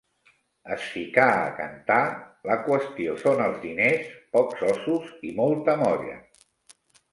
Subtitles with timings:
[0.75, 1.97] Es ficà a cantar:
[2.51, 6.19] 'La qüestió són els diners, pocs ossos i molta molla.'